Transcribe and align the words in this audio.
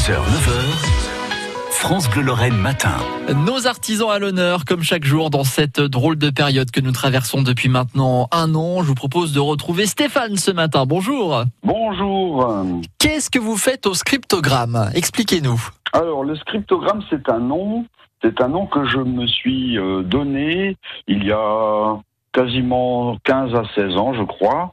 6h, 0.00 0.14
9h, 0.14 1.72
France 1.72 2.08
Bleu 2.08 2.22
Lorraine 2.22 2.56
matin. 2.56 2.96
Nos 3.44 3.66
artisans 3.66 4.08
à 4.08 4.18
l'honneur, 4.18 4.64
comme 4.64 4.82
chaque 4.82 5.04
jour 5.04 5.28
dans 5.28 5.44
cette 5.44 5.78
drôle 5.78 6.16
de 6.16 6.30
période 6.30 6.70
que 6.70 6.80
nous 6.80 6.92
traversons 6.92 7.42
depuis 7.42 7.68
maintenant 7.68 8.26
un 8.32 8.54
an. 8.54 8.80
Je 8.80 8.88
vous 8.88 8.94
propose 8.94 9.34
de 9.34 9.40
retrouver 9.40 9.84
Stéphane 9.84 10.36
ce 10.36 10.52
matin. 10.52 10.86
Bonjour. 10.86 11.44
Bonjour. 11.62 12.64
Qu'est-ce 12.98 13.28
que 13.28 13.38
vous 13.38 13.58
faites 13.58 13.86
au 13.86 13.92
scriptogramme? 13.92 14.88
Expliquez-nous. 14.94 15.60
Alors, 15.92 16.24
le 16.24 16.34
scriptogramme, 16.36 17.02
c'est 17.10 17.28
un 17.28 17.40
nom. 17.40 17.84
C'est 18.22 18.40
un 18.40 18.48
nom 18.48 18.66
que 18.66 18.86
je 18.86 19.00
me 19.00 19.26
suis 19.26 19.78
euh, 19.78 20.02
donné 20.02 20.78
il 21.08 21.24
y 21.24 21.32
a 21.32 22.00
quasiment 22.32 23.16
15 23.24 23.54
à 23.54 23.62
16 23.74 23.96
ans, 23.96 24.14
je 24.14 24.22
crois. 24.22 24.72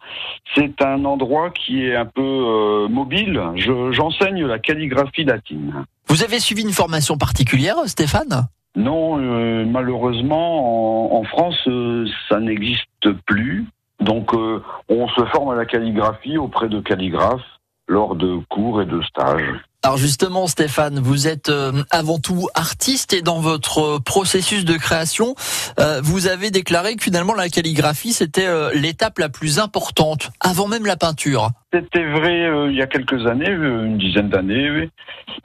C'est 0.56 0.82
un 0.82 1.04
endroit 1.06 1.50
qui 1.52 1.86
est 1.86 1.96
un 1.96 2.06
peu 2.06 2.21
euh, 2.21 2.88
mobile. 2.88 3.42
Je- 3.56 3.92
J'enseigne 3.92 4.46
la 4.46 4.60
calligraphie 4.60 5.24
latine. 5.24 5.86
Vous 6.07 6.24
avez 6.24 6.39
suivi 6.39 6.62
une 6.64 6.71
formation 6.71 7.18
particulière, 7.18 7.75
Stéphane? 7.86 8.48
Non, 8.75 9.18
euh, 9.20 9.65
malheureusement, 9.65 11.15
en, 11.15 11.20
en 11.20 11.24
France, 11.24 11.57
euh, 11.68 12.06
ça 12.29 12.39
n'existe 12.39 13.12
plus. 13.25 13.65
Donc, 14.00 14.32
on 14.34 15.07
se 15.10 15.26
forme 15.34 15.50
à 15.50 15.56
la 15.56 15.65
calligraphie 15.65 16.37
auprès 16.37 16.70
de 16.70 16.79
calligraphes 16.79 17.42
lors 17.87 18.15
de 18.15 18.39
cours 18.50 18.82
et 18.82 18.86
de 18.86 19.01
stages. 19.04 19.54
Alors 19.83 19.97
justement, 19.97 20.47
Stéphane, 20.47 21.00
vous 21.00 21.28
êtes 21.28 21.50
euh, 21.50 21.71
avant 21.91 22.19
tout 22.19 22.47
artiste 22.55 23.14
et 23.14 23.21
dans 23.21 23.39
votre 23.39 24.00
processus 24.04 24.65
de 24.65 24.75
création, 24.75 25.36
euh, 25.79 26.01
vous 26.04 26.28
avez 26.28 26.51
déclaré 26.51 26.95
que 26.95 27.04
finalement 27.04 27.33
la 27.33 27.47
calligraphie, 27.47 28.11
c'était 28.11 28.47
euh, 28.47 28.71
l'étape 28.73 29.19
la 29.19 29.29
plus 29.29 29.59
importante, 29.59 30.31
avant 30.42 30.68
même 30.68 30.86
la 30.86 30.97
peinture. 30.97 31.51
C'était 31.71 32.05
vrai 32.05 32.47
euh, 32.47 32.69
il 32.72 32.75
y 32.75 32.81
a 32.81 32.88
quelques 32.88 33.28
années, 33.28 33.50
une 33.50 33.97
dizaine 33.97 34.30
d'années. 34.30 34.69
oui. 34.72 34.89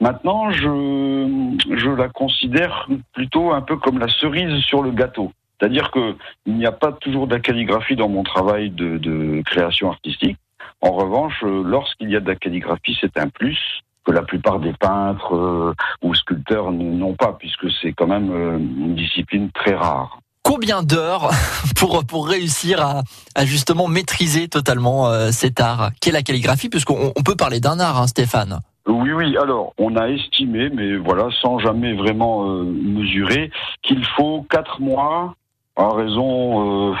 Maintenant, 0.01 0.51
je, 0.51 1.55
je 1.77 1.89
la 1.89 2.09
considère 2.09 2.89
plutôt 3.13 3.53
un 3.53 3.61
peu 3.61 3.77
comme 3.77 3.99
la 3.99 4.09
cerise 4.09 4.61
sur 4.63 4.81
le 4.81 4.91
gâteau. 4.91 5.31
C'est-à-dire 5.59 5.91
que 5.91 6.15
il 6.45 6.55
n'y 6.55 6.65
a 6.65 6.71
pas 6.71 6.91
toujours 6.91 7.27
de 7.27 7.35
la 7.35 7.39
calligraphie 7.39 7.95
dans 7.95 8.09
mon 8.09 8.23
travail 8.23 8.71
de, 8.71 8.97
de 8.97 9.41
création 9.45 9.89
artistique. 9.91 10.37
En 10.83 10.91
revanche, 10.91 11.41
euh, 11.43 11.63
lorsqu'il 11.63 12.09
y 12.09 12.17
a 12.17 12.19
de 12.19 12.27
la 12.27 12.35
calligraphie, 12.35 12.97
c'est 12.99 13.17
un 13.17 13.29
plus 13.29 13.57
que 14.03 14.11
la 14.11 14.21
plupart 14.21 14.59
des 14.59 14.73
peintres 14.73 15.33
euh, 15.33 15.73
ou 16.01 16.13
sculpteurs 16.13 16.73
n'ont 16.73 17.13
pas, 17.13 17.31
puisque 17.39 17.71
c'est 17.81 17.93
quand 17.93 18.07
même 18.07 18.29
euh, 18.33 18.57
une 18.57 18.93
discipline 18.93 19.49
très 19.53 19.75
rare. 19.75 20.19
Combien 20.43 20.83
d'heures 20.83 21.29
pour 21.77 22.05
pour 22.05 22.27
réussir 22.27 22.81
à, 22.81 23.03
à 23.33 23.45
justement 23.45 23.87
maîtriser 23.87 24.49
totalement 24.49 25.07
euh, 25.07 25.31
cet 25.31 25.61
art 25.61 25.91
qu'est 26.01 26.11
la 26.11 26.21
calligraphie, 26.21 26.67
puisqu'on 26.67 27.13
on 27.15 27.23
peut 27.23 27.37
parler 27.37 27.61
d'un 27.61 27.79
art, 27.79 28.01
hein, 28.01 28.07
Stéphane? 28.07 28.59
Oui, 28.85 29.13
oui. 29.13 29.37
Alors, 29.37 29.73
on 29.77 29.95
a 29.95 30.09
estimé, 30.09 30.69
mais 30.69 30.97
voilà, 30.97 31.29
sans 31.41 31.59
jamais 31.59 31.93
vraiment 31.93 32.43
mesurer, 32.43 33.49
qu'il 33.81 34.03
faut 34.03 34.45
quatre 34.49 34.81
mois, 34.81 35.35
en 35.77 35.91
raison 35.91 36.93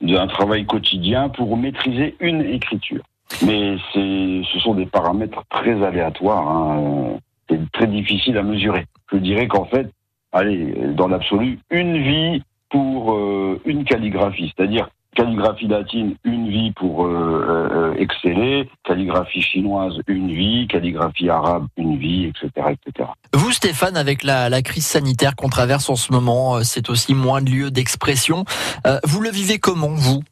d'un 0.00 0.26
travail 0.28 0.64
quotidien, 0.64 1.28
pour 1.28 1.58
maîtriser 1.58 2.16
une 2.20 2.40
écriture. 2.40 3.02
Mais 3.44 3.76
c'est, 3.92 4.42
ce 4.52 4.58
sont 4.60 4.74
des 4.74 4.86
paramètres 4.86 5.42
très 5.50 5.82
aléatoires. 5.84 6.48
hein. 6.48 7.18
C'est 7.48 7.72
très 7.72 7.86
difficile 7.86 8.38
à 8.38 8.42
mesurer. 8.42 8.86
Je 9.12 9.18
dirais 9.18 9.48
qu'en 9.48 9.64
fait, 9.64 9.90
allez, 10.32 10.74
dans 10.94 11.08
l'absolu, 11.08 11.58
une 11.70 11.98
vie 11.98 12.42
pour 12.70 13.12
euh, 13.12 13.60
une 13.64 13.84
calligraphie, 13.84 14.52
c'est-à-dire 14.56 14.88
calligraphie 15.16 15.66
latine, 15.66 16.14
une 16.22 16.48
vie 16.48 16.70
pour 16.70 17.04
euh, 17.04 17.10
euh, 17.72 17.94
exceller, 17.98 18.70
calligraphie 18.84 19.42
chinoise, 19.42 19.94
une 20.06 20.28
vie, 20.28 20.68
calligraphie 20.68 21.28
arabe, 21.28 21.66
une 21.76 21.96
vie, 21.96 22.26
etc., 22.26 22.48
etc. 22.86 23.08
Vous, 23.34 23.50
Stéphane, 23.50 23.96
avec 23.96 24.22
la, 24.22 24.48
la 24.48 24.62
crise 24.62 24.86
sanitaire 24.86 25.34
qu'on 25.34 25.48
traverse 25.48 25.90
en 25.90 25.96
ce 25.96 26.12
moment, 26.12 26.56
euh, 26.56 26.60
c'est 26.62 26.88
aussi 26.88 27.14
moins 27.14 27.42
de 27.42 27.50
lieux 27.50 27.70
d'expression. 27.72 28.44
Euh, 28.86 29.00
vous 29.02 29.20
le 29.20 29.30
vivez 29.30 29.58
comment, 29.58 29.88
vous? 29.88 30.22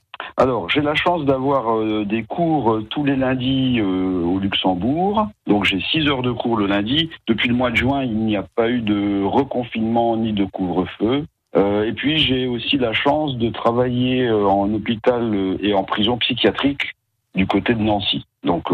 Alors, 0.40 0.70
j'ai 0.70 0.82
la 0.82 0.94
chance 0.94 1.24
d'avoir 1.24 1.76
euh, 1.76 2.04
des 2.04 2.22
cours 2.22 2.74
euh, 2.74 2.86
tous 2.88 3.02
les 3.02 3.16
lundis 3.16 3.80
euh, 3.80 4.22
au 4.22 4.38
Luxembourg. 4.38 5.26
Donc, 5.48 5.64
j'ai 5.64 5.80
six 5.80 6.06
heures 6.06 6.22
de 6.22 6.30
cours 6.30 6.56
le 6.56 6.68
lundi. 6.68 7.10
Depuis 7.26 7.48
le 7.48 7.56
mois 7.56 7.72
de 7.72 7.76
juin, 7.76 8.04
il 8.04 8.16
n'y 8.18 8.36
a 8.36 8.44
pas 8.44 8.70
eu 8.70 8.80
de 8.80 9.24
reconfinement 9.24 10.16
ni 10.16 10.32
de 10.32 10.44
couvre-feu. 10.44 11.26
Et 11.56 11.92
puis, 11.92 12.18
j'ai 12.18 12.46
aussi 12.46 12.76
la 12.76 12.92
chance 12.92 13.36
de 13.36 13.48
travailler 13.48 14.30
en 14.30 14.72
hôpital 14.72 15.56
et 15.60 15.74
en 15.74 15.82
prison 15.82 16.16
psychiatrique 16.18 16.94
du 17.34 17.48
côté 17.48 17.74
de 17.74 17.80
Nancy. 17.80 18.24
Donc, 18.44 18.68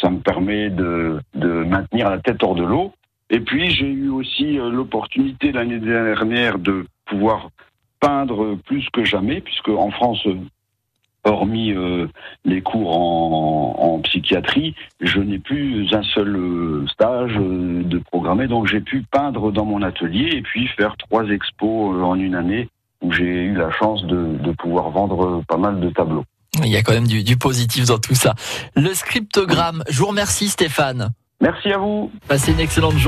ça 0.00 0.08
me 0.08 0.20
permet 0.20 0.70
de, 0.70 1.18
de 1.34 1.48
maintenir 1.64 2.10
la 2.10 2.18
tête 2.18 2.44
hors 2.44 2.54
de 2.54 2.62
l'eau. 2.62 2.92
Et 3.28 3.40
puis, 3.40 3.70
j'ai 3.70 3.88
eu 3.88 4.08
aussi 4.08 4.52
l'opportunité 4.52 5.50
l'année 5.50 5.80
dernière 5.80 6.60
de 6.60 6.86
pouvoir 7.06 7.48
peindre 7.98 8.56
plus 8.66 8.88
que 8.90 9.04
jamais, 9.04 9.40
puisque 9.40 9.70
en 9.70 9.90
France, 9.90 10.24
hormis 11.24 11.72
euh, 11.72 12.08
les 12.44 12.62
cours 12.62 12.96
en, 12.96 13.76
en 13.78 13.98
psychiatrie, 14.00 14.74
je 15.00 15.20
n'ai 15.20 15.38
plus 15.38 15.86
un 15.92 16.02
seul 16.02 16.34
euh, 16.36 16.86
stage 16.88 17.36
euh, 17.38 17.82
de 17.84 17.98
programmé, 17.98 18.48
donc 18.48 18.66
j'ai 18.66 18.80
pu 18.80 19.04
peindre 19.10 19.52
dans 19.52 19.64
mon 19.64 19.82
atelier 19.82 20.30
et 20.32 20.42
puis 20.42 20.66
faire 20.68 20.96
trois 20.96 21.24
expos 21.28 22.02
en 22.02 22.16
une 22.16 22.34
année 22.34 22.68
où 23.02 23.12
j'ai 23.12 23.24
eu 23.24 23.54
la 23.54 23.70
chance 23.70 24.04
de, 24.04 24.36
de 24.42 24.52
pouvoir 24.52 24.90
vendre 24.90 25.42
pas 25.48 25.56
mal 25.56 25.80
de 25.80 25.90
tableaux. 25.90 26.24
Il 26.62 26.70
y 26.70 26.76
a 26.76 26.82
quand 26.82 26.92
même 26.92 27.06
du, 27.06 27.24
du 27.24 27.36
positif 27.36 27.86
dans 27.86 27.98
tout 27.98 28.14
ça. 28.14 28.34
Le 28.76 28.92
scriptogramme, 28.94 29.82
je 29.88 29.98
vous 29.98 30.06
remercie, 30.06 30.48
Stéphane. 30.48 31.10
Merci 31.40 31.72
à 31.72 31.78
vous. 31.78 32.12
Passez 32.28 32.52
une 32.52 32.60
excellente 32.60 32.92
journée. 32.92 33.00